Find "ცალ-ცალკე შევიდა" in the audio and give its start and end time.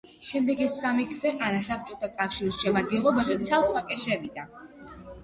3.49-4.47